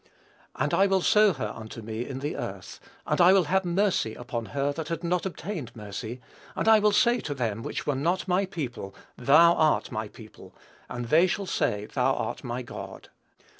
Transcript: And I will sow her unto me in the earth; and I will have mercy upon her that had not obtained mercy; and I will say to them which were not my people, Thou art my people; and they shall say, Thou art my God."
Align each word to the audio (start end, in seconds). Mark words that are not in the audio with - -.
And 0.55 0.73
I 0.73 0.87
will 0.87 1.01
sow 1.03 1.31
her 1.33 1.49
unto 1.55 1.83
me 1.83 2.07
in 2.07 2.21
the 2.21 2.35
earth; 2.35 2.79
and 3.05 3.21
I 3.21 3.33
will 3.33 3.43
have 3.43 3.63
mercy 3.63 4.15
upon 4.15 4.45
her 4.57 4.73
that 4.73 4.87
had 4.87 5.03
not 5.03 5.27
obtained 5.27 5.75
mercy; 5.75 6.21
and 6.55 6.67
I 6.67 6.79
will 6.79 6.91
say 6.91 7.19
to 7.19 7.35
them 7.35 7.61
which 7.61 7.85
were 7.85 7.93
not 7.93 8.27
my 8.27 8.47
people, 8.47 8.95
Thou 9.15 9.53
art 9.53 9.91
my 9.91 10.07
people; 10.07 10.55
and 10.89 11.09
they 11.09 11.27
shall 11.27 11.45
say, 11.45 11.85
Thou 11.85 12.15
art 12.15 12.43
my 12.43 12.63
God." 12.63 13.09